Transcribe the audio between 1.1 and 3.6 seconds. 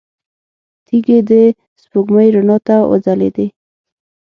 د سپوږمۍ رڼا ته وځلېدې.